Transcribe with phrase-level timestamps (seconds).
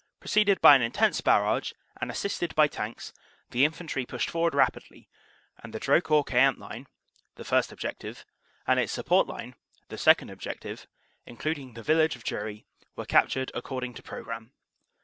[0.19, 3.13] Preceded by an intense barrage and assisted by Tanks,
[3.51, 5.07] the Infantry pushed forward rapidly,
[5.59, 6.87] and the Drocourt Queant line
[7.35, 8.25] (the first objective)
[8.65, 9.53] and its support line
[9.89, 10.87] (the second objective),
[11.27, 14.53] includ ing the village of Dury, were captured according to pro gramme.